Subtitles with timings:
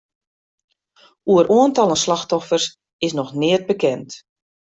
[1.33, 2.65] Oer oantallen slachtoffers
[3.05, 4.09] is noch neat bekend.